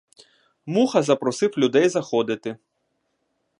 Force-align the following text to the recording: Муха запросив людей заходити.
Муха 0.65 1.01
запросив 1.03 1.53
людей 1.57 1.89
заходити. 1.89 2.57